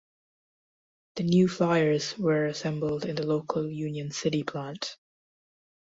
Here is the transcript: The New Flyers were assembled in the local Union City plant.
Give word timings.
The 1.17 1.21
New 1.25 1.47
Flyers 1.47 2.17
were 2.17 2.47
assembled 2.47 3.05
in 3.05 3.15
the 3.15 3.23
local 3.23 3.69
Union 3.69 4.09
City 4.09 4.41
plant. 4.41 4.97